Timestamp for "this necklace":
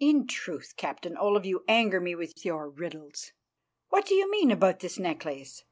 4.80-5.64